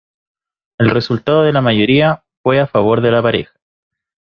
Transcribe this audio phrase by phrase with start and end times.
[0.79, 3.53] El resultado de la mayoría, fue a favor de la pareja.